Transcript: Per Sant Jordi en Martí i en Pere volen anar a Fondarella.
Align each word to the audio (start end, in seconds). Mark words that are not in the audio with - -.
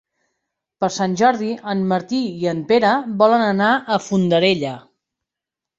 Per 0.83 0.87
Sant 0.95 1.13
Jordi 1.21 1.51
en 1.75 1.85
Martí 1.93 2.23
i 2.45 2.49
en 2.55 2.65
Pere 2.73 2.95
volen 3.23 3.47
anar 3.53 3.73
a 3.99 4.03
Fondarella. 4.09 4.77